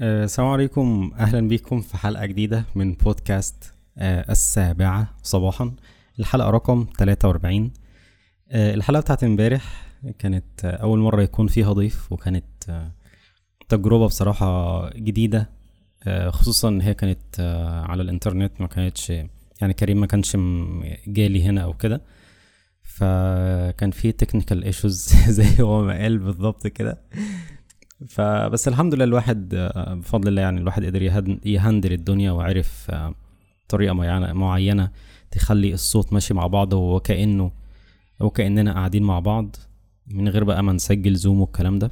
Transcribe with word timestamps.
آه، 0.00 0.24
السلام 0.24 0.48
عليكم. 0.48 1.12
أهلا 1.18 1.48
بيكم 1.48 1.80
في 1.80 1.96
حلقة 1.96 2.26
جديدة 2.26 2.64
من 2.74 2.92
بودكاست 2.94 3.74
آه، 3.98 4.30
السابعة 4.32 5.14
صباحا. 5.22 5.72
الحلقة 6.18 6.50
رقم 6.50 6.86
43 6.98 7.70
آه، 8.50 8.74
الحلقة 8.74 9.00
بتاعت 9.00 9.24
امبارح 9.24 9.86
كانت 10.18 10.64
آه، 10.64 10.70
أول 10.76 10.98
مرة 10.98 11.22
يكون 11.22 11.46
فيها 11.46 11.72
ضيف 11.72 12.12
وكانت 12.12 12.44
آه، 12.68 12.92
تجربة 13.68 14.06
بصراحة 14.06 14.90
جديدة 14.96 15.58
خصوصا 16.28 16.68
إن 16.68 16.80
هي 16.80 16.94
كانت 16.94 17.40
على 17.88 18.02
الإنترنت 18.02 18.52
ما 18.60 18.66
كانتش 18.66 19.10
يعني 19.60 19.72
كريم 19.78 20.00
ما 20.00 20.06
كانش 20.06 20.36
جالي 21.06 21.42
هنا 21.44 21.60
أو 21.60 21.72
كده. 21.72 22.00
فكان 22.82 23.90
في 23.90 24.12
technical 24.12 24.64
issues 24.64 25.08
زي 25.38 25.62
هو 25.62 25.84
ما 25.84 25.98
قال 26.02 26.18
بالظبط 26.18 26.66
كده. 26.66 26.98
فبس 28.06 28.68
الحمد 28.68 28.94
لله 28.94 29.04
الواحد 29.04 29.54
آه، 29.54 29.94
بفضل 29.94 30.28
الله 30.28 30.42
يعني 30.42 30.60
الواحد 30.60 30.84
قدر 30.84 31.02
يهندل 31.46 31.92
الدنيا 31.92 32.30
وعرف 32.32 32.86
آه، 32.90 33.14
طريقة 33.68 33.92
معينة 33.92 34.32
معينة 34.32 34.90
تخلي 35.30 35.74
الصوت 35.74 36.12
ماشي 36.12 36.34
مع 36.34 36.46
بعض 36.46 36.72
وكأنه 36.72 37.50
وكأننا 38.20 38.72
قاعدين 38.72 39.02
مع 39.02 39.18
بعض 39.18 39.56
من 40.06 40.28
غير 40.28 40.44
بقى 40.44 40.62
ما 40.62 40.72
نسجل 40.72 41.14
زوم 41.14 41.40
والكلام 41.40 41.78
ده. 41.78 41.90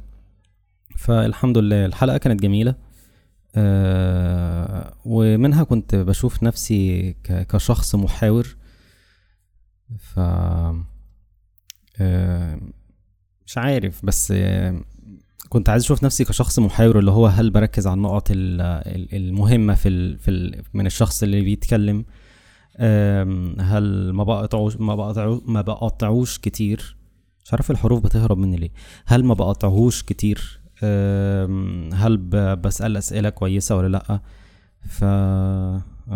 فالحمد 0.97 1.57
لله 1.57 1.85
الحلقة 1.85 2.17
كانت 2.17 2.41
جميلة 2.41 2.75
آه 3.55 4.93
ومنها 5.05 5.63
كنت 5.63 5.95
بشوف 5.95 6.43
نفسي 6.43 7.13
كشخص 7.23 7.95
محاور. 7.95 8.55
ف 9.99 10.19
مش 13.45 13.57
عارف 13.57 14.05
بس 14.05 14.33
كنت 15.49 15.69
عايز 15.69 15.83
أشوف 15.83 16.03
نفسي 16.03 16.25
كشخص 16.25 16.59
محاور 16.59 16.99
اللي 16.99 17.11
هو 17.11 17.27
هل 17.27 17.49
بركز 17.49 17.87
على 17.87 17.93
النقط 17.97 18.31
ال- 18.31 18.61
ال- 18.61 19.15
المهمة 19.15 19.73
في 19.73 19.89
ال 19.89 20.17
في 20.19 20.31
ال 20.31 20.63
من 20.73 20.85
الشخص 20.85 21.23
اللي 21.23 21.41
بيتكلم؟ 21.41 22.05
هل 23.59 24.11
ما 24.13 24.23
بقطعوش 24.23 24.77
ما 24.77 24.95
بقطعوش 24.95 25.41
ما 25.45 25.61
بقطعوش 25.61 26.37
كتير؟ 26.39 26.97
مش 27.45 27.53
عارف 27.53 27.71
الحروف 27.71 28.03
بتهرب 28.03 28.37
مني 28.37 28.57
ليه. 28.57 28.69
هل 29.05 29.23
ما 29.23 29.33
بقطعهوش 29.33 30.03
كتير؟ 30.03 30.59
هل 31.93 32.17
ب- 32.17 32.61
بسأل 32.61 32.97
أسئلة 32.97 33.29
كويسة 33.29 33.75
ولا 33.77 33.87
لأ؟ 33.87 34.19
ف 34.89 35.03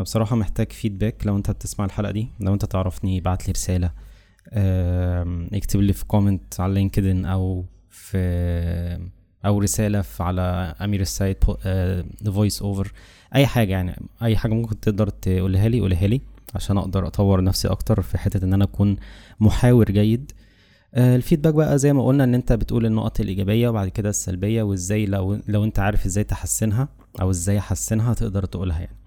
بصراحة 0.01 0.35
محتاج 0.35 0.71
فيدباك 0.71 1.27
لو 1.27 1.37
أنت 1.37 1.51
بتسمع 1.51 1.85
الحلقة 1.85 2.11
دي 2.11 2.27
لو 2.39 2.53
أنت 2.53 2.65
تعرفني 2.65 3.17
ابعت 3.19 3.47
لي 3.47 3.51
رسالة. 3.51 3.91
أم، 4.53 5.49
اكتب 5.53 5.81
لي 5.81 5.93
في 5.93 6.05
comment 6.05 6.59
على 6.59 6.73
لينكدين 6.73 7.25
أو 7.25 7.65
في 7.89 8.17
أو 9.45 9.59
رسالة 9.59 10.03
على 10.19 10.75
أمير 10.81 11.01
السيد 11.01 11.37
voice 12.25 12.61
over 12.61 12.91
أي 13.35 13.47
حاجة 13.47 13.71
يعني 13.71 13.95
أي 14.23 14.37
حاجة 14.37 14.53
ممكن 14.53 14.79
تقدر 14.79 15.09
تقولها 15.09 15.69
لي 15.69 15.79
قولها 15.79 16.07
لي 16.07 16.21
عشان 16.55 16.77
أقدر 16.77 17.07
أطور 17.07 17.43
نفسي 17.43 17.67
أكتر 17.67 18.01
في 18.01 18.17
حتة 18.17 18.45
إن 18.45 18.53
أنا 18.53 18.63
أكون 18.63 18.97
محاور 19.39 19.91
جيد. 19.91 20.31
آه، 20.93 21.15
ال 21.15 21.19
feedback 21.19 21.53
بقى 21.53 21.77
زي 21.77 21.93
ما 21.93 22.05
قلنا 22.05 22.23
إن 22.23 22.35
أنت 22.35 22.53
بتقول 22.53 22.85
النقط 22.85 23.19
الإيجابية 23.19 23.69
وبعد 23.69 23.87
كده 23.87 24.09
السلبية 24.09 24.63
وإزاي 24.63 25.05
لو 25.05 25.39
لو 25.47 25.63
أنت 25.63 25.79
عارف 25.79 26.05
إزاي 26.05 26.23
تحسنها 26.23 26.87
أو 27.21 27.29
إزاي 27.29 27.57
أحسنها 27.57 28.13
تقدر 28.13 28.45
تقولها 28.45 28.79
يعني 28.79 28.97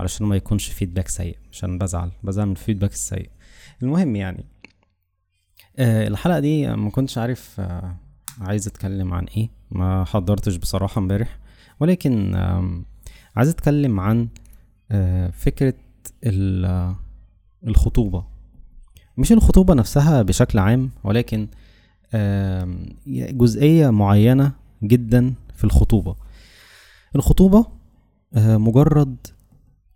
علشان 0.00 0.26
ما 0.26 0.36
يكونش 0.36 0.68
فيدباك 0.68 1.08
سيء 1.08 1.36
عشان 1.52 1.78
بزعل 1.78 2.10
بزعل 2.22 2.46
من 2.46 2.52
الفيدباك 2.52 2.92
السيء. 2.92 3.30
المهم 3.82 4.16
يعني 4.16 4.44
آه، 5.78 6.08
الحلقة 6.08 6.40
دي 6.40 6.76
ما 6.76 6.90
كنتش 6.90 7.18
عارف 7.18 7.60
آه، 7.60 7.96
عايز 8.40 8.66
أتكلم 8.66 9.14
عن 9.14 9.24
إيه؟ 9.24 9.48
ما 9.70 10.04
حضرتش 10.04 10.56
بصراحة 10.56 10.98
امبارح. 10.98 11.38
ولكن 11.80 12.34
عايز 13.36 13.48
أتكلم 13.48 14.00
عن 14.00 14.28
آه، 14.90 15.30
فكرة 15.30 15.74
آه، 16.24 16.96
الخطوبة. 17.66 18.24
مش 19.16 19.32
الخطوبة 19.32 19.74
نفسها 19.74 20.22
بشكل 20.22 20.58
عام 20.58 20.90
ولكن 21.04 21.48
جزئية 23.06 23.90
معينة 23.90 24.52
جدا 24.82 25.34
في 25.54 25.64
الخطوبة. 25.64 26.16
الخطوبة 27.16 27.66
آه، 28.34 28.56
مجرد 28.56 29.16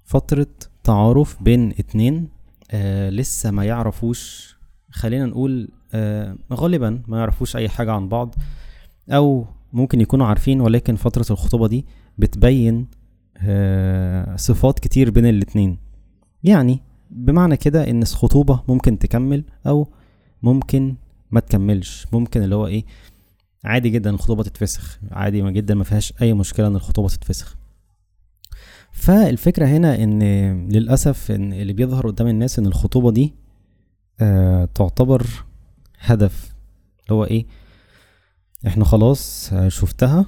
فترة 0.05 0.47
تعارف 0.85 1.43
بين 1.43 1.71
اتنين 1.71 2.29
لسه 3.11 3.51
ما 3.51 3.65
يعرفوش 3.65 4.57
خلينا 4.91 5.27
نقول 5.27 5.69
غالبا 6.53 7.03
ما 7.09 7.19
يعرفوش 7.19 7.57
أي 7.57 7.69
حاجة 7.69 7.93
عن 7.93 8.09
بعض 8.09 8.35
أو 9.11 9.47
ممكن 9.73 10.01
يكونوا 10.01 10.27
عارفين 10.27 10.61
ولكن 10.61 10.97
فترة 10.97 11.27
الخطوبة 11.31 11.69
دي 11.69 11.87
بتبين 12.19 12.87
آه، 13.39 14.37
صفات 14.37 14.79
كتير 14.79 15.11
بين 15.11 15.27
الاتنين. 15.27 15.79
يعني 16.45 16.81
بمعنى 17.11 17.57
كده 17.57 17.91
إن 17.91 18.03
الخطوبة 18.03 18.63
ممكن 18.69 18.99
تكمل 18.99 19.45
أو 19.67 19.89
ممكن 20.43 20.95
ما 21.31 21.41
تكملش. 21.41 22.07
ممكن 22.13 22.43
اللي 22.43 22.55
هو 22.55 22.67
إيه 22.67 22.85
عادي 23.65 23.91
جدا 23.91 24.11
الخطوبة 24.11 24.43
تتفسخ. 24.43 24.99
عادي 25.11 25.43
ما 25.43 25.51
جدا 25.51 25.75
ما 25.75 25.85
فيهاش 25.85 26.13
أي 26.23 26.35
مشكلة 26.35 26.67
إن 26.67 26.77
الخطوبة 26.77 27.09
تتفسخ. 27.09 27.57
فالفكرة 28.93 29.67
هنا 29.67 30.03
إن 30.03 30.23
للأسف 30.69 31.31
إن 31.31 31.53
اللي 31.53 31.73
بيظهر 31.73 32.07
قدام 32.07 32.27
الناس 32.27 32.59
إن 32.59 32.67
الخطوبة 32.67 33.11
دي 33.11 33.35
آه 34.21 34.65
تعتبر 34.75 35.27
هدف. 36.13 36.55
اللي 37.05 37.15
هو 37.15 37.25
إيه؟ 37.25 37.47
إحنا 38.67 38.85
خلاص 38.85 39.51
شفتها 39.69 40.27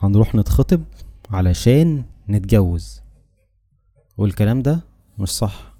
هنروح 0.00 0.34
نتخطب 0.34 0.84
علشان 1.30 2.04
نتجوز. 2.28 3.00
والكلام 4.18 4.62
ده 4.62 4.80
مش 5.18 5.28
صح. 5.28 5.74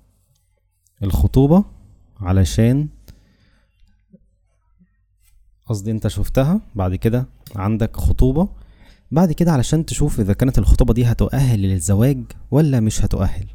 الخطوبة 1.03 1.65
علشان 2.21 2.89
قصدي 5.67 5.91
أنت 5.91 6.09
شفتها 6.09 6.61
بعد 6.75 6.95
كده 6.95 7.27
عندك 7.57 7.97
خطوبة 7.97 8.49
بعد 9.11 9.33
كده 9.33 9.53
علشان 9.53 9.87
تشوف 9.87 10.21
إذا 10.21 10.33
كانت 10.33 10.59
الخطوبة 10.59 10.95
دي 10.95 11.05
هتؤهل 11.05 11.63
للزواج 11.63 12.19
ولا 12.51 12.81
مش 12.81 13.05
هتؤهل. 13.05 13.47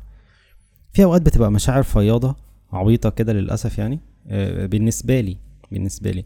في 0.93 1.03
أوقات 1.03 1.21
بتبقى 1.21 1.51
مشاعر 1.51 1.83
فياضة 1.83 2.35
عبيطة 2.71 3.09
كده 3.09 3.33
للأسف 3.33 3.77
يعني 3.77 3.99
آه، 4.27 4.65
بالنسبة 4.65 5.21
لي. 5.21 5.37
بالنسبة 5.73 6.11
لي. 6.11 6.23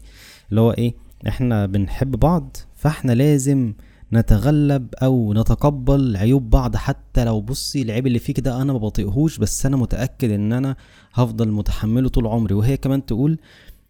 اللي 0.50 0.60
هو 0.60 0.70
إيه؟ 0.70 0.94
إحنا 1.28 1.66
بنحب 1.66 2.10
بعض 2.10 2.56
فإحنا 2.76 3.12
لازم 3.12 3.74
نتغلب 4.12 4.94
أو 5.02 5.32
نتقبل 5.34 6.16
عيوب 6.16 6.50
بعض. 6.50 6.76
حتى 6.76 7.24
لو 7.24 7.40
بصي 7.40 7.82
العيب 7.82 8.06
اللي 8.06 8.18
فيك 8.18 8.40
ده 8.40 8.62
أنا 8.62 8.72
ما 8.72 8.78
بطيقهوش 8.78 9.38
بس 9.38 9.66
أنا 9.66 9.76
متأكد 9.76 10.30
إن 10.30 10.52
أنا 10.52 10.76
هفضل 11.12 11.48
متحمله 11.52 12.08
طول 12.08 12.26
عمري. 12.26 12.54
وهي 12.54 12.76
كمان 12.76 13.06
تقول 13.06 13.38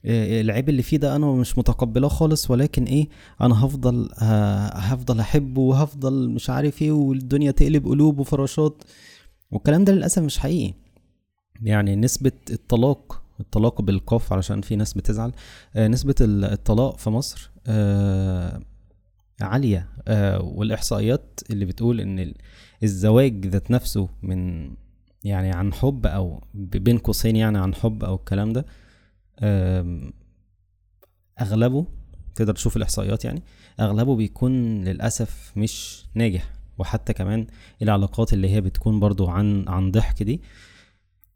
آه، 0.04 0.40
العيب 0.40 0.68
اللي 0.68 0.82
فيه 0.82 0.96
ده 0.96 1.16
أنا 1.16 1.26
مش 1.26 1.58
متقبلاه 1.58 2.08
خالص 2.08 2.50
ولكن 2.50 2.84
إيه؟ 2.84 3.08
أنا 3.40 3.64
هفضل 3.64 4.08
آه، 4.22 4.68
هفضل 4.68 5.20
أحبه 5.20 5.60
وهفضل 5.60 6.28
مش 6.28 6.50
عارف 6.50 6.82
إيه 6.82 6.92
والدنيا 6.92 7.50
تقلب 7.50 7.86
قلوب 7.86 8.18
وفراشات. 8.18 8.82
والكلام 9.50 9.84
ده 9.84 9.92
للأسف 9.92 10.22
مش 10.22 10.38
حقيقي. 10.38 10.74
يعني 11.62 11.96
نسبة 11.96 12.32
الطلاق 12.50 13.22
الطلاق 13.40 13.82
بالقاف 13.82 14.32
علشان 14.32 14.60
في 14.60 14.76
ناس 14.76 14.94
بتزعل. 14.94 15.32
آه، 15.76 15.88
نسبة 15.88 16.14
ال- 16.20 16.44
الطلاق 16.44 16.98
في 16.98 17.10
مصر 17.10 17.50
آه، 17.66 18.60
عالية. 19.40 19.88
آه، 20.08 20.40
والإحصائيات 20.42 21.40
اللي 21.50 21.64
بتقول 21.64 22.00
إن 22.00 22.18
ال- 22.18 22.34
الزواج 22.82 23.46
ذات 23.46 23.70
نفسه 23.70 24.08
من 24.22 24.70
يعني 25.24 25.50
عن 25.52 25.72
حب 25.72 26.06
أو 26.06 26.42
بين 26.54 26.98
قوسين 26.98 27.36
يعني 27.36 27.58
عن 27.58 27.74
حب 27.74 28.04
أو 28.04 28.14
الكلام 28.14 28.52
ده 28.52 28.64
أغلبه 31.40 31.86
تقدر 32.34 32.54
تشوف 32.54 32.76
الإحصائيات 32.76 33.24
يعني 33.24 33.42
أغلبه 33.80 34.16
بيكون 34.16 34.84
للأسف 34.84 35.52
مش 35.56 36.04
ناجح. 36.14 36.50
وحتى 36.78 37.12
كمان 37.12 37.46
العلاقات 37.82 38.32
اللي 38.32 38.48
هي 38.50 38.60
بتكون 38.60 39.00
برضو 39.00 39.26
عن 39.28 39.68
عن 39.68 39.90
ضحك 39.90 40.22
دي 40.22 40.40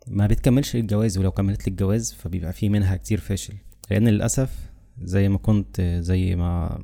ما 0.07 0.27
بتكملش 0.27 0.77
الجواز 0.77 1.19
ولو 1.19 1.31
كملت 1.31 1.69
الجواز 1.69 2.13
فبيبقى 2.13 2.53
في 2.53 2.69
منها 2.69 2.97
كتير 2.97 3.21
فاشل. 3.21 3.55
لأن 3.91 4.09
للأسف 4.09 4.71
زي 5.03 5.29
ما 5.29 5.39
كنت 5.39 5.81
زي 5.81 6.37
ما 6.37 6.83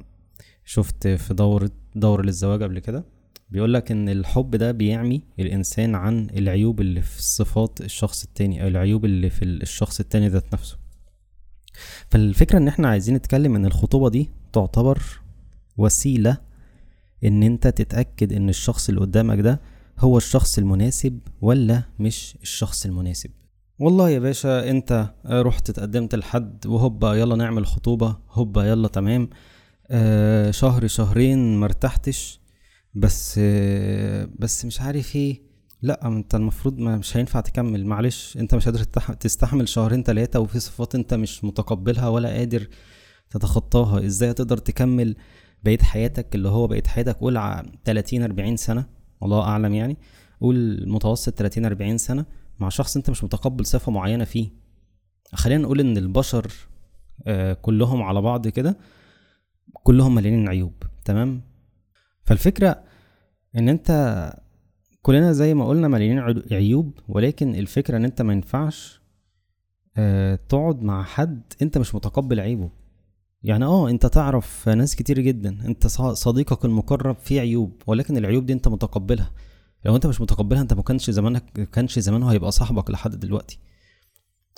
شفت 0.64 1.08
في 1.08 1.34
دورة 1.34 1.70
دور 1.94 2.24
للزواج 2.24 2.62
قبل 2.62 2.78
كده 2.78 3.04
بيقول 3.50 3.74
لك 3.74 3.90
إن 3.90 4.08
الحب 4.08 4.56
ده 4.56 4.72
بيعمي 4.72 5.22
الإنسان 5.38 5.94
عن 5.94 6.26
العيوب 6.36 6.80
اللي 6.80 7.02
في 7.02 7.22
صفات 7.22 7.80
الشخص 7.80 8.24
التاني 8.24 8.62
أو 8.62 8.68
العيوب 8.68 9.04
اللي 9.04 9.30
في 9.30 9.44
الشخص 9.44 10.00
التاني 10.00 10.28
ذات 10.28 10.52
نفسه. 10.54 10.76
فالفكرة 12.10 12.58
إن 12.58 12.68
إحنا 12.68 12.88
عايزين 12.88 13.14
نتكلم 13.14 13.56
إن 13.56 13.66
الخطوبة 13.66 14.08
دي 14.10 14.28
تعتبر 14.52 15.02
وسيلة 15.76 16.38
إن 17.24 17.42
أنت 17.42 17.66
تتأكد 17.68 18.32
إن 18.32 18.48
الشخص 18.48 18.88
اللي 18.88 19.00
قدامك 19.00 19.40
ده 19.40 19.60
هو 19.98 20.16
الشخص 20.16 20.58
المناسب 20.58 21.20
ولا 21.40 21.82
مش 21.98 22.36
الشخص 22.42 22.86
المناسب؟ 22.86 23.30
والله 23.78 24.10
يا 24.10 24.18
باشا 24.18 24.70
انت 24.70 25.10
رحت 25.26 25.70
اتقدمت 25.70 26.14
لحد 26.14 26.66
وهوبا 26.66 27.14
يلا 27.14 27.36
نعمل 27.36 27.66
خطوبة 27.66 28.16
هوبا 28.30 28.64
يلا 28.64 28.88
تمام. 28.88 29.30
آه 29.90 30.50
شهر 30.50 30.86
شهرين 30.86 31.60
مرتحتش 31.60 32.40
بس 32.94 33.38
بس 34.38 34.64
مش 34.64 34.80
عارف 34.80 35.16
إيه. 35.16 35.42
لا 35.82 36.06
انت 36.06 36.34
المفروض 36.34 36.78
ما 36.78 36.96
مش 36.96 37.16
هينفع 37.16 37.40
تكمل. 37.40 37.86
معلش 37.86 38.36
انت 38.36 38.54
مش 38.54 38.64
قادر 38.64 38.82
تستحمل 39.20 39.68
شهرين 39.68 40.04
تلاتة 40.04 40.40
وفي 40.40 40.60
صفات 40.60 40.94
انت 40.94 41.14
مش 41.14 41.44
متقبلها 41.44 42.08
ولا 42.08 42.28
قادر 42.28 42.68
تتخطاها. 43.30 44.06
إزاي 44.06 44.32
تقدر 44.34 44.58
تكمل 44.58 45.16
بقية 45.64 45.78
حياتك 45.78 46.34
اللي 46.34 46.48
هو 46.48 46.66
بقية 46.66 46.82
حياتك؟ 46.86 47.16
قول 47.16 47.62
30 47.84 48.22
40 48.22 48.56
سنة. 48.56 48.97
الله 49.22 49.42
أعلم 49.42 49.74
يعني. 49.74 49.96
قول 50.40 50.88
متوسط 50.88 51.34
30 51.34 51.64
40 51.64 51.98
سنة 51.98 52.24
مع 52.58 52.68
شخص 52.68 52.96
أنت 52.96 53.10
مش 53.10 53.24
متقبل 53.24 53.66
صفة 53.66 53.92
معينة 53.92 54.24
فيه. 54.24 54.48
خلينا 55.34 55.62
نقول 55.62 55.80
إن 55.80 55.96
البشر 55.96 56.52
آه، 57.26 57.52
كلهم 57.52 58.02
على 58.02 58.20
بعض 58.22 58.48
كده 58.48 58.76
كلهم 59.82 60.14
مليانين 60.14 60.48
عيوب. 60.48 60.72
تمام؟ 61.04 61.42
فالفكرة 62.24 62.84
إن 63.56 63.68
أنت 63.68 64.32
كلنا 65.02 65.32
زي 65.32 65.54
ما 65.54 65.68
قلنا 65.68 65.88
مليانين 65.88 66.42
عيوب 66.52 66.98
ولكن 67.08 67.54
الفكرة 67.54 67.96
إن 67.96 68.04
أنت 68.04 68.22
ما 68.22 68.32
ينفعش 68.32 69.00
آه، 69.96 70.38
تقعد 70.48 70.82
مع 70.82 71.02
حد 71.02 71.42
أنت 71.62 71.78
مش 71.78 71.94
متقبل 71.94 72.40
عيبه. 72.40 72.70
يعني 73.42 73.64
آه 73.64 73.90
أنت 73.90 74.06
تعرف 74.06 74.68
ناس 74.68 74.96
كتير 74.96 75.20
جدا. 75.20 75.58
أنت 75.64 75.86
صديقك 75.86 76.64
المقرب 76.64 77.16
فيه 77.16 77.40
عيوب 77.40 77.82
ولكن 77.86 78.16
العيوب 78.16 78.46
دي 78.46 78.52
أنت 78.52 78.68
متقبلها. 78.68 79.30
لو 79.84 79.96
أنت 79.96 80.06
مش 80.06 80.20
متقبلها 80.20 80.62
أنت 80.62 80.74
ما 80.74 80.82
كانش 80.82 81.10
زمانك 81.10 81.70
كانش 81.70 81.98
زمانه 81.98 82.28
هيبقى 82.32 82.52
صاحبك 82.52 82.90
لحد 82.90 83.20
دلوقتي. 83.20 83.58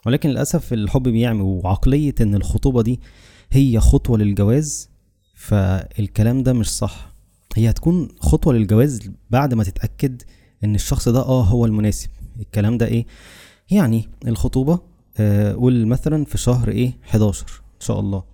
ولكن 0.07 0.29
للأسف 0.31 0.73
الحب 0.73 1.03
بيعمي 1.03 1.43
وعقلية 1.43 2.15
إن 2.21 2.35
الخطوبة 2.35 2.83
دي 2.83 3.01
هي 3.51 3.81
خطوة 3.81 4.19
للجواز 4.19 4.91
فالكلام 5.35 6.43
ده 6.43 6.53
مش 6.53 6.69
صح. 6.71 7.13
هي 7.57 7.71
هتكون 7.71 8.09
خطوة 8.21 8.55
للجواز 8.55 9.11
بعد 9.31 9.55
ما 9.55 9.65
تتأكد 9.65 10.23
إن 10.65 10.75
الشخص 10.75 11.09
ده 11.09 11.21
آه 11.21 11.43
هو 11.43 11.67
المناسب. 11.67 12.11
الكلام 12.41 12.79
ده 12.79 12.87
إيه؟ 12.87 13.07
يعني 13.71 14.09
الخطوبة 14.27 14.79
آه 15.19 15.53
قول 15.53 15.87
مثلا 15.87 16.25
في 16.25 16.39
شهر 16.39 16.69
إيه؟ 16.69 16.99
11 17.11 17.47
إن 17.75 17.81
شاء 17.87 18.01
الله. 18.01 18.30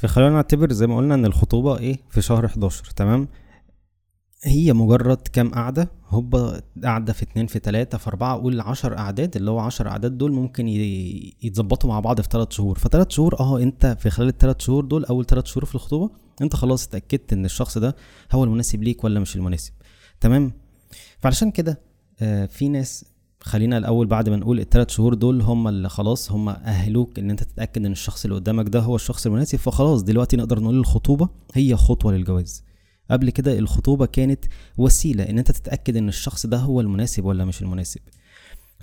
فخلينا 0.00 0.30
نعتبر 0.30 0.72
زي 0.72 0.86
ما 0.86 0.96
قلنا 0.96 1.14
إن 1.14 1.24
الخطوبة 1.24 1.78
إيه؟ 1.78 1.98
في 2.10 2.22
شهر 2.22 2.46
11 2.46 2.84
تمام؟ 2.96 3.28
هي 4.44 4.72
مجرد 4.72 5.16
كام 5.32 5.50
قعدة؟ 5.54 5.90
هوبا 6.08 6.60
قعدة 6.84 7.12
في 7.12 7.22
اتنين 7.22 7.46
في 7.46 7.58
تلاتة 7.58 7.98
في 7.98 8.06
أربعة 8.06 8.36
قول 8.40 8.60
عشر 8.60 8.98
أعداد 8.98 9.36
اللي 9.36 9.50
هو 9.50 9.58
عشر 9.58 9.88
أعداد 9.88 10.18
دول 10.18 10.32
ممكن 10.32 10.68
يتظبطوا 11.42 11.88
مع 11.90 12.00
بعض 12.00 12.20
في 12.20 12.28
تلات 12.28 12.52
شهور. 12.52 12.78
فتلات 12.78 13.12
شهور 13.12 13.40
آه 13.40 13.58
أنت 13.62 13.96
في 14.00 14.10
خلال 14.10 14.28
التلات 14.28 14.60
شهور 14.60 14.84
دول 14.84 15.04
أول 15.04 15.24
تلات 15.24 15.46
شهور 15.46 15.64
في 15.64 15.74
الخطوبة 15.74 16.10
أنت 16.42 16.56
خلاص 16.56 16.86
اتأكدت 16.86 17.32
إن 17.32 17.44
الشخص 17.44 17.78
ده 17.78 17.96
هو 18.32 18.44
المناسب 18.44 18.82
ليك 18.82 19.04
ولا 19.04 19.20
مش 19.20 19.36
المناسب 19.36 19.72
تمام؟ 20.20 20.52
فعلشان 21.18 21.50
كده 21.50 21.80
آه 22.20 22.46
في 22.46 22.68
ناس 22.68 23.04
خلينا 23.42 23.78
الأول 23.78 24.06
بعد 24.06 24.28
ما 24.28 24.36
نقول 24.36 24.60
الثلاث 24.60 24.90
شهور 24.90 25.14
دول 25.14 25.40
هم 25.42 25.68
اللي 25.68 25.88
خلاص 25.88 26.32
هم 26.32 26.48
أهلوك 26.48 27.18
إن 27.18 27.30
أنت 27.30 27.42
تتأكد 27.42 27.84
إن 27.86 27.92
الشخص 27.92 28.24
اللي 28.24 28.34
قدامك 28.36 28.68
ده 28.68 28.80
هو 28.80 28.96
الشخص 28.96 29.26
المناسب 29.26 29.58
فخلاص 29.58 30.02
دلوقتي 30.02 30.36
نقدر 30.36 30.60
نقول 30.60 30.78
الخطوبة 30.78 31.28
هي 31.54 31.76
خطوة 31.76 32.12
للجواز. 32.12 32.64
قبل 33.10 33.30
كده 33.30 33.58
الخطوبة 33.58 34.06
كانت 34.06 34.44
وسيلة 34.78 35.28
إن 35.30 35.38
أنت 35.38 35.50
تتأكد 35.50 35.96
إن 35.96 36.08
الشخص 36.08 36.46
ده 36.46 36.56
هو 36.58 36.80
المناسب 36.80 37.24
ولا 37.24 37.44
مش 37.44 37.62
المناسب. 37.62 38.00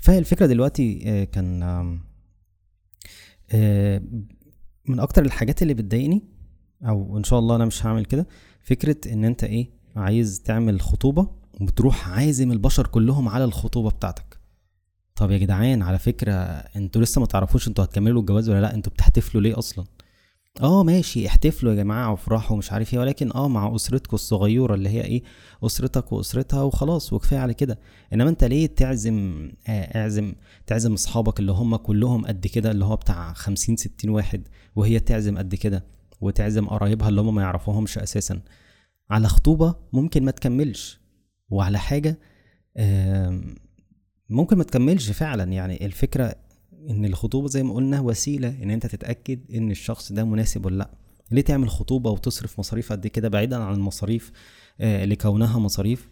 فالفكرة 0.02 0.46
دلوقتي 0.46 1.02
آه، 1.06 1.24
كان 1.24 1.62
آه، 3.50 4.02
من 4.88 5.00
أكتر 5.00 5.24
الحاجات 5.24 5.62
اللي 5.62 5.74
بتضايقني 5.74 6.22
أو 6.82 7.18
إن 7.18 7.24
شاء 7.24 7.38
الله 7.38 7.56
أنا 7.56 7.64
مش 7.64 7.86
هعمل 7.86 8.04
كده 8.04 8.26
فكرة 8.62 9.12
إن 9.12 9.24
أنت 9.24 9.44
إيه 9.44 9.70
عايز 9.96 10.42
تعمل 10.44 10.80
خطوبة 10.80 11.28
وبتروح 11.60 12.08
عازم 12.08 12.52
البشر 12.52 12.86
كلهم 12.86 13.28
على 13.28 13.44
الخطوبة 13.44 13.90
بتاعتك. 13.90 14.37
طب 15.18 15.30
يا 15.30 15.38
جدعان 15.38 15.82
على 15.82 15.98
فكرة 15.98 16.32
أنتوا 16.76 17.02
لسه 17.02 17.20
ما 17.20 17.26
تعرفوش 17.26 17.68
أنتوا 17.68 17.84
هتكملوا 17.84 18.20
الجواز 18.20 18.48
ولا 18.50 18.60
لأ؟ 18.60 18.74
أنتوا 18.74 18.92
بتحتفلوا 18.92 19.42
ليه 19.42 19.58
أصلا؟ 19.58 19.84
آه 20.62 20.82
ماشي 20.84 21.26
احتفلوا 21.26 21.72
يا 21.72 21.76
جماعة 21.76 22.10
وافرحوا 22.10 22.56
ومش 22.56 22.72
عارف 22.72 22.94
إيه 22.94 23.00
ولكن 23.00 23.30
آه 23.34 23.48
مع 23.48 23.74
أسرتكم 23.74 24.14
الصغيرة 24.14 24.74
اللي 24.74 24.88
هي 24.88 25.04
إيه 25.04 25.22
أسرتك 25.64 26.12
وأسرتها 26.12 26.62
وخلاص 26.62 27.12
وكفاية 27.12 27.38
على 27.38 27.54
كده. 27.54 27.78
إنما 28.12 28.30
أنت 28.30 28.44
ليه 28.44 28.66
تعزم 28.66 29.48
آه 29.68 30.00
اعزم 30.02 30.34
تعزم 30.66 30.92
أصحابك 30.92 31.40
اللي 31.40 31.52
هم 31.52 31.76
كلهم 31.76 32.26
قد 32.26 32.46
كده 32.46 32.70
اللي 32.70 32.84
هو 32.84 32.96
بتاع 32.96 33.32
خمسين 33.32 33.76
ستين 33.76 34.10
واحد 34.10 34.48
وهي 34.76 35.00
تعزم 35.00 35.38
قد 35.38 35.54
كده 35.54 35.84
وتعزم 36.20 36.66
قرايبها 36.66 37.08
اللي 37.08 37.20
هم 37.20 37.34
ما 37.34 37.42
يعرفوهمش 37.42 37.98
أساسا؟ 37.98 38.40
على 39.10 39.28
خطوبة 39.28 39.74
ممكن 39.92 40.24
ما 40.24 40.30
تكملش. 40.30 41.00
وعلى 41.50 41.78
حاجة 41.78 42.18
آه 42.76 43.40
ممكن 44.30 44.58
ما 44.58 44.64
تكملش 44.64 45.10
فعلا. 45.10 45.44
يعني 45.44 45.86
الفكرة 45.86 46.34
إن 46.90 47.04
الخطوبة 47.04 47.48
زي 47.48 47.62
ما 47.62 47.74
قلنا 47.74 48.00
وسيلة 48.00 48.62
إن 48.62 48.70
أنت 48.70 48.86
تتأكد 48.86 49.40
إن 49.54 49.70
الشخص 49.70 50.12
ده 50.12 50.24
مناسب 50.24 50.66
ولا 50.66 50.76
لأ. 50.76 50.90
ليه 51.30 51.42
تعمل 51.42 51.70
خطوبة 51.70 52.10
وتصرف 52.10 52.58
مصاريف 52.58 52.92
قد 52.92 53.06
كده 53.06 53.28
بعيدا 53.28 53.56
عن 53.56 53.74
المصاريف 53.74 54.32
آه 54.80 55.04
لكونها 55.04 55.58
مصاريف؟ 55.58 56.08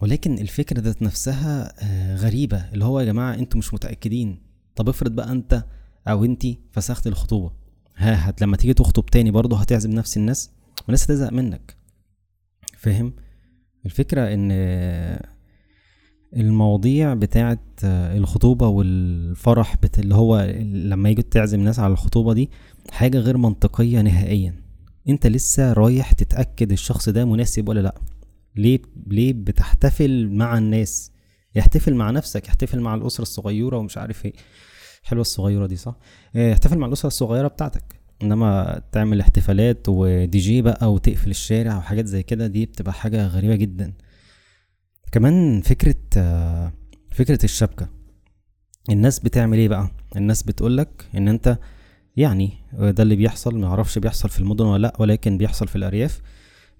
ولكن 0.00 0.38
الفكرة 0.38 0.80
ذات 0.80 1.02
نفسها 1.02 1.74
آه 1.82 2.16
غريبة. 2.16 2.56
اللي 2.72 2.84
هو 2.84 3.00
يا 3.00 3.04
جماعة 3.04 3.34
أنتوا 3.34 3.58
مش 3.58 3.74
متأكدين. 3.74 4.42
طب 4.76 4.88
افرض 4.88 5.10
بقى 5.14 5.32
أنت 5.32 5.64
أو 6.08 6.24
أنتي 6.24 6.58
فسخت 6.70 7.06
الخطوبة. 7.06 7.52
ها 7.96 8.30
هت 8.30 8.42
لما 8.42 8.56
تيجي 8.56 8.74
تخطب 8.74 9.06
تاني 9.06 9.30
برضه 9.30 9.56
هتعزم 9.56 9.90
نفس 9.90 10.16
الناس 10.16 10.50
والناس 10.84 11.04
هتزهق 11.04 11.32
منك. 11.32 11.76
فاهم؟ 12.76 13.12
الفكرة 13.86 14.34
إن 14.34 14.48
المواضيع 16.36 17.14
بتاعه 17.14 17.58
الخطوبة 17.84 18.68
والفرح 18.68 19.76
بت 19.82 19.98
اللي 19.98 20.14
هو 20.14 20.40
لما 20.72 21.08
يجي 21.10 21.22
تعزم 21.22 21.60
ناس 21.60 21.78
على 21.78 21.92
الخطوبة 21.92 22.32
دي 22.34 22.50
حاجة 22.90 23.18
غير 23.18 23.36
منطقية 23.36 24.00
نهائيا. 24.00 24.54
انت 25.08 25.26
لسه 25.26 25.72
رايح 25.72 26.12
تتأكد 26.12 26.72
الشخص 26.72 27.08
ده 27.08 27.24
مناسب 27.24 27.68
ولا 27.68 27.80
لأ؟ 27.80 27.94
ليه 28.56 28.78
ليه 29.06 29.32
بتحتفل 29.32 30.28
مع 30.28 30.58
الناس؟ 30.58 31.12
يحتفل 31.54 31.94
مع 31.94 32.10
نفسك 32.10 32.48
يحتفل 32.48 32.80
مع 32.80 32.94
الأسرة 32.94 33.22
الصغيرة 33.22 33.76
ومش 33.78 33.98
عارف 33.98 34.24
إيه. 34.24 34.32
حلوة 35.02 35.20
الصغيرة 35.20 35.66
دي 35.66 35.76
صح؟ 35.76 35.96
احتفل 36.36 36.78
مع 36.78 36.86
الأسرة 36.86 37.06
الصغيرة 37.06 37.48
بتاعتك. 37.48 37.84
انما 38.22 38.82
تعمل 38.92 39.20
احتفالات 39.20 39.86
ودي 39.88 40.38
جي 40.38 40.62
بقى 40.62 40.92
وتقفل 40.92 41.30
الشارع 41.30 41.76
وحاجات 41.76 42.06
زي 42.06 42.22
كده 42.22 42.46
دي 42.46 42.66
بتبقى 42.66 42.92
حاجة 42.92 43.26
غريبة 43.26 43.54
جدا. 43.54 43.92
كمان 45.12 45.60
فكرة 45.60 45.94
فكرة 47.10 47.44
الشبكة. 47.44 47.88
الناس 48.90 49.18
بتعمل 49.18 49.58
إيه 49.58 49.68
بقى؟ 49.68 49.90
الناس 50.16 50.42
بتقولك 50.42 51.08
إن 51.16 51.28
أنت 51.28 51.58
يعني 52.16 52.52
ده 52.72 53.02
اللي 53.02 53.16
بيحصل 53.16 53.58
معرفش 53.58 53.98
بيحصل 53.98 54.28
في 54.28 54.40
المدن 54.40 54.64
ولا 54.64 54.82
لأ 54.82 54.92
ولكن 54.98 55.38
بيحصل 55.38 55.68
في 55.68 55.76
الأرياف. 55.76 56.20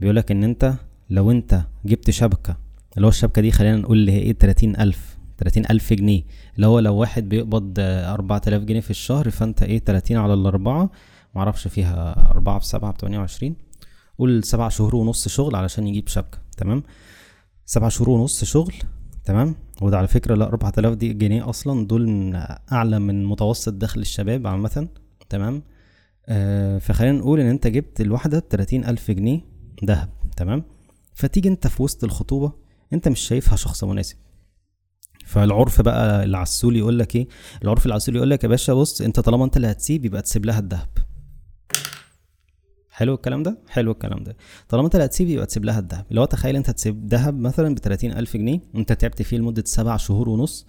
بيقولك 0.01 0.31
إن 0.31 0.45
أنت 0.45 0.75
لو 1.11 1.31
أنت 1.31 1.63
جبت 1.85 2.11
شبكة 2.11 2.57
اللي 2.97 3.07
هو 3.07 3.11
الشبكة 3.11 3.43
دي 3.43 3.51
خلينا 3.51 3.77
نقول 3.77 3.99
اللي 3.99 4.13
هي 4.13 4.19
إيه؟ 4.19 4.33
تلاتين 4.33 4.77
ألف 4.81 5.19
تلاتين 5.39 5.65
ألف 5.71 5.93
جنيه. 5.93 6.23
اللي 6.57 6.67
هو 6.67 6.79
لو 6.79 6.95
واحد 6.97 7.29
بيقبض 7.29 7.75
أربعة 7.79 8.43
آلاف 8.47 8.63
جنيه 8.63 8.81
في 8.81 8.91
الشهر 8.91 9.31
فأنت 9.31 9.63
إيه؟ 9.63 9.79
تلاتين 9.79 10.17
على 10.17 10.35
الأربعة. 10.35 10.91
معرفش 11.35 11.69
فيها 11.69 12.31
أربعة 12.31 12.59
في 12.59 12.67
سبعة 12.67 12.93
بتمانية 12.93 13.19
وعشرين. 13.19 13.57
قول 14.19 14.45
سبع 14.45 14.69
شهور 14.69 14.97
ونص 14.97 15.29
شغل 15.29 15.57
علشان 15.57 15.87
يجيب 15.87 16.09
شبكة 16.09 16.39
تمام؟ 16.57 16.83
سبع 17.73 17.89
شهور 17.89 18.09
ونص 18.11 18.45
شغل 18.45 18.75
تمام؟ 19.25 19.55
وده 19.83 19.99
على 19.99 20.09
فكرة 20.09 20.35
لا 20.35 20.47
أربعة 20.47 20.73
آلاف 20.79 20.95
دي 20.95 21.13
جنيه 21.13 21.49
أصلا 21.51 21.87
دول 21.87 22.07
من 22.09 22.35
أعلى 22.73 22.99
من 22.99 23.25
متوسط 23.25 23.73
دخل 23.73 24.01
الشباب 24.01 24.47
عامة 24.47 24.89
تمام؟ 25.29 25.63
آه 26.27 26.79
فخلينا 26.79 27.19
نقول 27.19 27.41
إن 27.41 27.47
أنت 27.47 27.67
جبت 27.67 28.01
الواحدة 28.01 28.39
بتلاتين 28.39 28.85
ألف 28.85 29.11
جنيه 29.11 29.41
دهب 29.83 30.09
تمام؟ 30.37 30.65
فتيجي 31.15 31.49
أنت 31.49 31.67
في 31.67 31.83
وسط 31.83 32.05
الخطوبة 32.05 32.53
أنت 32.93 33.09
مش 33.09 33.21
شايفها 33.21 33.57
شخص 33.57 33.85
مناسب. 33.85 34.17
فالعرف 35.27 35.81
بقى 35.83 36.25
العسول 36.25 36.77
يقول 36.77 36.99
لك 36.99 37.17
إيه؟ 37.17 37.29
العرف 37.63 37.87
العسول 37.87 38.17
يقول 38.17 38.31
لك 38.31 38.45
يا 38.45 38.49
باشا 38.49 38.75
بص 38.75 39.01
أنت 39.01 39.21
طالما 39.21 39.45
أنت 39.45 39.57
اللي 39.57 39.71
هتسيب 39.71 40.05
يبقى 40.05 40.23
تسيب 40.23 40.47
لها 40.47 40.59
الذهب. 40.59 40.89
حلو 42.95 43.15
الكلام 43.15 43.43
ده؟ 43.43 43.59
حلو 43.69 43.93
الكلام 43.93 44.25
ده. 44.25 44.37
طالما 44.69 44.87
انت 44.87 44.97
هتسيب 44.97 45.29
يبقى 45.29 45.47
تسيب 45.47 45.65
لها 45.65 45.79
الذهب. 45.79 46.07
لو 46.11 46.25
تخيل 46.25 46.57
انت 46.57 46.69
هتسيب 46.69 47.07
ذهب 47.07 47.39
مثلا 47.39 47.75
ب 47.75 47.79
ألف 48.05 48.37
جنيه 48.37 48.61
انت 48.75 48.93
تعبت 48.93 49.23
فيه 49.23 49.37
لمدة 49.37 49.63
سبع 49.67 49.97
شهور 49.97 50.29
ونص. 50.29 50.67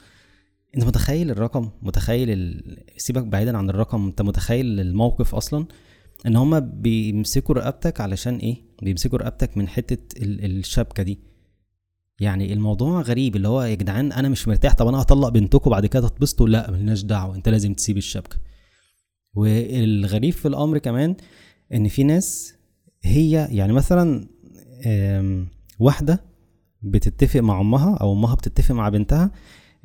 انت 0.76 0.84
متخيل 0.84 1.32
الرقم؟ 1.32 1.70
متخيل 1.82 2.30
ال... 2.30 2.78
سيبك 2.98 3.24
بعيدا 3.24 3.58
عن 3.58 3.70
الرقم 3.70 4.06
انت 4.06 4.22
متخيل 4.22 4.80
الموقف 4.80 5.36
أصلا؟ 5.36 5.66
إن 6.26 6.36
هما 6.36 6.60
بيمسكوا 6.60 7.56
رقبتك 7.56 8.02
علشان 8.02 8.36
إيه؟ 8.36 8.58
بيمسكوا 8.82 9.18
رقبتك 9.18 9.58
من 9.58 9.68
حتة 9.68 10.24
ال... 10.24 10.46
الشبكة 10.46 11.04
دي. 11.04 11.20
يعني 12.20 12.54
الموضوع 12.54 13.02
غريب 13.02 13.36
اللي 13.36 13.48
هو 13.48 13.62
يا 13.62 13.76
جدعان 13.76 14.12
أنا 14.12 14.30
مش 14.30 14.48
مرتاح 14.48 14.74
طب 14.74 14.88
أنا 14.88 15.02
هطلق 15.02 15.30
بنتكم 15.30 15.70
بعد 15.70 15.86
كده 15.86 16.08
تتبسطوا؟ 16.08 16.48
لا 16.50 16.72
ملناش 16.72 17.04
دعوة 17.04 17.36
انت 17.36 17.50
لازم 17.50 17.74
تسيب 17.74 17.98
الشبكة. 17.98 18.38
والغريب 19.34 20.34
في 20.34 20.48
الأمر 20.48 20.78
كمان 20.78 21.16
إن 21.74 21.88
في 21.88 22.04
ناس 22.04 22.54
هي 23.04 23.48
يعني 23.52 23.74
مثلا 23.74 24.28
واحدة 25.80 26.24
بتتفق 26.82 27.40
مع 27.40 27.62
أمها 27.62 27.96
أو 27.96 28.14
أمها 28.14 28.36
بتتفق 28.36 28.76
مع 28.76 28.90
بنتها 28.90 29.32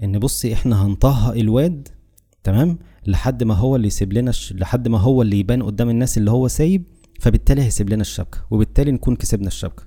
إن 0.03 0.19
بصي 0.19 0.53
إحنا 0.53 0.87
هنطهق 0.87 1.35
الواد 1.35 1.89
تمام؟ 2.43 2.79
لحد 3.07 3.45
ما 3.45 3.55
هو 3.55 3.77
اللي 3.77 3.87
يسيب 3.87 4.13
لنا 4.13 4.33
ش... 4.33 4.53
لحد 4.53 4.89
ما 4.89 4.99
هو 4.99 5.23
اللي 5.23 5.39
يبان 5.39 5.63
قدام 5.63 5.91
الناس 5.91 6.19
اللي 6.19 6.31
هو 6.31 6.49
سايب 6.49 6.85
فبالتالي 7.21 7.63
هيسيب 7.63 7.91
لنا 7.91 8.01
الشبكة 8.01 8.39
وبالتالي 8.51 8.93
نكون 8.93 9.17
كسبنا 9.17 9.47
الشبكة. 9.47 9.83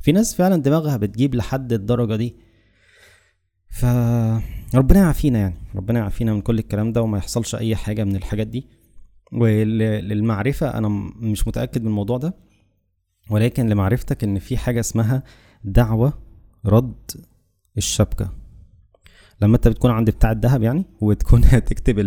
في 0.00 0.12
ناس 0.12 0.34
فعلا 0.34 0.56
دماغها 0.56 0.96
بتجيب 0.96 1.34
لحد 1.34 1.72
الدرجة 1.72 2.16
دي. 2.16 2.34
ف 3.68 3.84
ربنا 4.74 4.98
يعافينا 5.00 5.38
يعني 5.38 5.54
ربنا 5.74 5.98
يعافينا 5.98 6.34
من 6.34 6.40
كل 6.40 6.58
الكلام 6.58 6.92
ده 6.92 7.02
وما 7.02 7.18
يحصلش 7.18 7.54
أي 7.54 7.76
حاجة 7.76 8.04
من 8.04 8.16
الحاجات 8.16 8.46
دي. 8.46 8.66
وللمعرفه 9.32 10.78
أنا 10.78 10.88
مش 11.16 11.48
متأكد 11.48 11.82
من 11.82 11.88
الموضوع 11.88 12.18
ده 12.18 12.34
ولكن 13.30 13.68
لمعرفتك 13.68 14.24
إن 14.24 14.38
في 14.38 14.56
حاجة 14.56 14.80
اسمها 14.80 15.22
دعوة 15.64 16.12
رد 16.66 17.10
الشبكة. 17.76 18.30
لما 19.42 19.56
أنت 19.56 19.68
بتكون 19.68 19.90
عند 19.90 20.10
بتاع 20.10 20.32
الذهب 20.32 20.62
يعني 20.62 20.84
وتكون 21.00 21.40
تكتب 21.70 21.98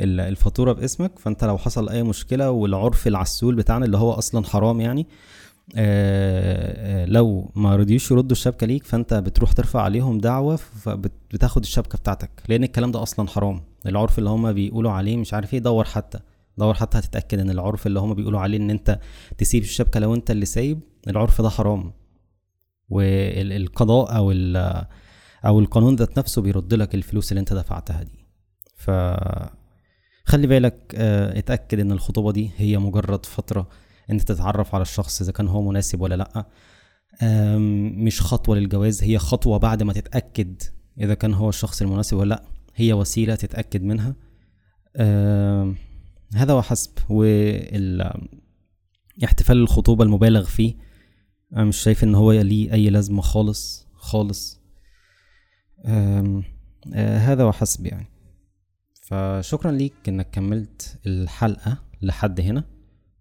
الفاتورة 0.00 0.72
باسمك 0.72 1.18
فأنت 1.18 1.44
لو 1.44 1.58
حصل 1.58 1.88
أي 1.88 2.02
مشكلة 2.02 2.50
والعرف 2.50 3.06
العسول 3.06 3.54
بتاعنا 3.54 3.84
اللي 3.84 3.96
هو 3.96 4.12
أصلا 4.12 4.44
حرام 4.44 4.80
يعني 4.80 5.06
آه، 5.76 6.41
لو 7.06 7.52
ما 7.54 7.76
رضيوش 7.76 8.10
يردوا 8.10 8.32
الشبكة 8.32 8.66
ليك 8.66 8.84
فأنت 8.84 9.14
بتروح 9.14 9.52
ترفع 9.52 9.80
عليهم 9.82 10.18
دعوة 10.18 10.56
فبتاخد 10.56 11.62
الشبكة 11.62 11.98
بتاعتك. 11.98 12.30
لأن 12.48 12.64
الكلام 12.64 12.92
ده 12.92 13.02
أصلا 13.02 13.28
حرام. 13.28 13.60
العرف 13.86 14.18
اللي 14.18 14.30
هما 14.30 14.52
بيقولوا 14.52 14.90
عليه 14.90 15.16
مش 15.16 15.34
عارف 15.34 15.54
إيه 15.54 15.60
دور 15.60 15.84
حتى. 15.84 16.18
دور 16.58 16.74
حتى 16.74 16.98
هتتأكد 16.98 17.38
إن 17.38 17.50
العرف 17.50 17.86
اللي 17.86 18.00
هما 18.00 18.14
بيقولوا 18.14 18.40
عليه 18.40 18.58
إن 18.58 18.70
أنت 18.70 18.98
تسيب 19.38 19.62
الشبكة 19.62 20.00
لو 20.00 20.14
أنت 20.14 20.30
اللي 20.30 20.44
سايب 20.46 20.80
العرف 21.08 21.40
ده 21.42 21.48
حرام. 21.48 21.92
والقضاء 22.88 24.16
أو 24.16 24.32
أو 25.46 25.60
القانون 25.60 25.96
ذات 25.96 26.18
نفسه 26.18 26.42
بيرد 26.42 26.74
لك 26.74 26.94
الفلوس 26.94 27.32
اللي 27.32 27.40
أنت 27.40 27.52
دفعتها 27.52 28.02
دي. 28.02 28.26
ف 28.76 28.90
خلي 30.24 30.46
بالك 30.46 30.94
آه 30.94 31.38
اتأكد 31.38 31.80
إن 31.80 31.92
الخطوبة 31.92 32.32
دي 32.32 32.50
هي 32.56 32.78
مجرد 32.78 33.26
فترة 33.26 33.68
أنت 34.10 34.22
تتعرف 34.22 34.74
على 34.74 34.82
الشخص 34.82 35.22
إذا 35.22 35.32
كان 35.32 35.48
هو 35.48 35.62
مناسب 35.62 36.00
ولا 36.00 36.14
لأ. 36.14 36.46
مش 38.04 38.20
خطوة 38.20 38.56
للجواز 38.56 39.02
هي 39.02 39.18
خطوة 39.18 39.58
بعد 39.58 39.82
ما 39.82 39.92
تتأكد 39.92 40.62
إذا 41.00 41.14
كان 41.14 41.34
هو 41.34 41.48
الشخص 41.48 41.82
المناسب 41.82 42.16
ولا 42.16 42.28
لأ. 42.28 42.42
هي 42.74 42.92
وسيلة 42.92 43.34
تتأكد 43.34 43.82
منها. 43.82 44.14
هذا 46.34 46.52
وحسب 46.52 46.90
وال 47.10 48.12
احتفال 49.24 49.56
الخطوبة 49.56 50.04
المبالغ 50.04 50.44
فيه. 50.44 50.74
أنا 51.56 51.64
مش 51.64 51.76
شايف 51.76 52.04
إن 52.04 52.14
هو 52.14 52.32
ليه 52.32 52.72
أي 52.72 52.90
لازمة 52.90 53.22
خالص 53.22 53.86
خالص. 53.94 54.60
آه 55.84 56.42
هذا 56.94 57.44
وحسب 57.44 57.86
يعني. 57.86 58.06
فشكرا 59.02 59.70
ليك 59.70 60.08
إنك 60.08 60.30
كملت 60.30 61.00
الحلقة 61.06 61.78
لحد 62.02 62.40
هنا 62.40 62.64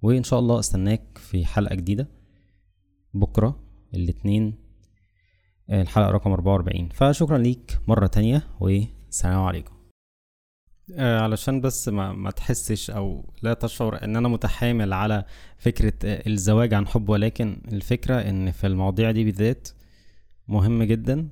وإن 0.02 0.24
شاء 0.24 0.40
الله 0.40 0.60
أستناك 0.60 1.18
في 1.18 1.46
حلقة 1.46 1.76
جديدة. 1.76 2.08
بكرة 3.14 3.61
الاثنين 3.94 4.54
الحلقة 5.70 6.12
رقم 6.12 6.32
44 6.32 6.90
فشكرا 6.90 7.38
ليك 7.38 7.80
مرة 7.88 8.08
تانية 8.08 8.44
والسلام 8.60 9.40
عليكم. 9.42 9.74
آه 10.96 11.20
علشان 11.20 11.62
بس 11.62 11.90
ما, 11.90 12.14
ما 12.14 12.32
تحسش 12.32 12.90
أو 12.90 13.34
لا 13.42 13.54
تشعر 13.54 14.04
إن 14.04 14.16
أنا 14.16 14.28
متحامل 14.28 14.94
على 14.94 15.26
فكرة 15.58 15.94
الزواج 16.04 16.74
عن 16.74 16.88
حب 16.88 17.10
ولكن 17.10 17.62
الفكرة 17.72 18.16
إن 18.16 18.52
في 18.52 18.68
المواضيع 18.68 19.12
دي 19.12 19.24
بالذات 19.24 19.68
مهم 20.48 20.84
جدا 20.84 21.30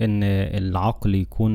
إن 0.00 0.22
العقل 0.22 1.14
يكون 1.14 1.52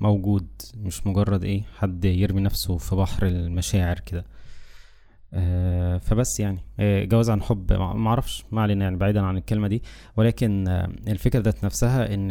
موجود 0.00 0.48
مش 0.76 1.06
مجرد 1.06 1.44
إيه 1.44 1.62
حد 1.78 2.04
يرمي 2.04 2.40
نفسه 2.40 2.76
في 2.76 2.96
بحر 2.96 3.26
المشاعر 3.26 3.98
كده. 4.00 4.20
آه 4.20 4.29
فبس 6.00 6.40
يعني 6.40 6.64
آه 6.80 7.04
جواز 7.04 7.30
عن 7.30 7.42
حب. 7.42 7.72
معرفش 7.72 8.44
ما 8.52 8.62
علينا 8.62 8.84
يعني 8.84 8.96
بعيدا 8.96 9.20
عن 9.20 9.36
الكلمة 9.36 9.68
دي. 9.68 9.82
ولكن 10.16 10.68
آه 10.68 10.86
الفكرة 11.08 11.40
ذات 11.40 11.64
نفسها 11.64 12.14
إن 12.14 12.30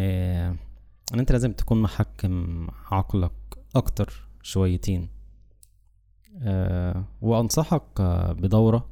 إن 1.13 1.19
أنت 1.19 1.31
لازم 1.31 1.51
تكون 1.51 1.81
محكم 1.81 2.67
عقلك 2.91 3.31
أكتر 3.75 4.27
شويتين. 4.41 5.09
وأنصحك 7.21 8.01
بدورة 8.31 8.89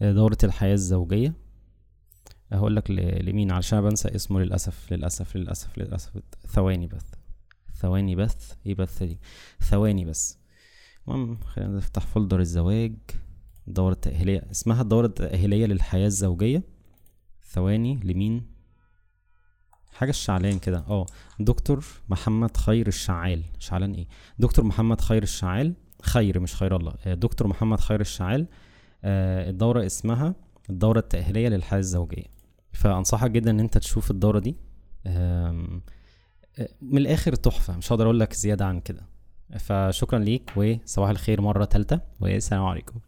دورة 0.00 0.38
الحياة 0.44 0.74
الزوجية. 0.74 1.34
هقول 2.52 2.76
لك 2.76 2.90
لمين؟ 2.90 3.52
علشان 3.52 3.80
بنسى 3.80 4.08
اسمه 4.14 4.40
للأسف 4.40 4.92
للأسف 4.92 5.36
للأسف 5.36 5.78
للأسف. 5.78 6.12
ثواني 6.46 6.86
بث 6.86 7.14
ثواني 7.74 8.16
بث 8.16 8.54
إيه 8.66 8.74
بث 8.74 9.02
دي؟ 9.02 9.18
ثواني 9.60 10.04
بس. 10.04 10.38
المهم 11.08 11.36
خلينا 11.36 11.76
نفتح 11.76 12.06
فولدر 12.06 12.40
الزواج. 12.40 12.94
الدورة 13.68 13.92
التأهيلية. 13.92 14.46
اسمها 14.50 14.82
الدورة 14.82 15.06
التأهيلية 15.06 15.66
للحياة 15.66 16.06
الزوجية. 16.06 16.62
ثواني 17.52 18.00
لمين؟ 18.04 18.46
حاجة 19.92 20.10
الشعلان 20.10 20.58
كده. 20.58 20.78
آه 20.78 21.06
دكتور 21.40 21.84
محمد 22.08 22.56
خير 22.56 22.86
الشعال. 22.86 23.42
شعلان 23.58 23.92
إيه؟ 23.92 24.06
دكتور 24.38 24.64
محمد 24.64 25.00
خير 25.00 25.22
الشعال. 25.22 25.74
خير 26.02 26.40
مش 26.40 26.54
خير 26.54 26.76
الله. 26.76 27.14
دكتور 27.14 27.48
محمد 27.48 27.80
خير 27.80 28.00
الشعال. 28.00 28.46
آه 29.04 29.50
الدورة 29.50 29.86
اسمها 29.86 30.34
الدورة 30.70 30.98
التأهيلية 30.98 31.48
للحياة 31.48 31.78
الزوجية. 31.78 32.24
فأنصحك 32.72 33.30
جدا 33.30 33.50
إن 33.50 33.60
أنت 33.60 33.78
تشوف 33.78 34.10
الدورة 34.10 34.38
دي. 34.38 34.56
من 36.82 36.98
الآخر 36.98 37.34
تحفة. 37.34 37.76
مش 37.76 37.92
هقدر 37.92 38.04
أقول 38.04 38.20
لك 38.20 38.32
زيادة 38.32 38.66
عن 38.66 38.80
كده. 38.80 39.06
فشكرا 39.58 40.18
ليك 40.18 40.52
وصباح 40.56 41.10
الخير 41.10 41.40
مرة 41.40 41.64
تالتة 41.64 42.00
والسلام 42.20 42.64
عليكم. 42.64 43.00